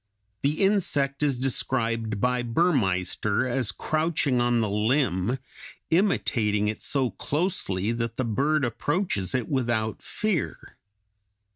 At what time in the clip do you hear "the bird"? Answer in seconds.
8.17-8.63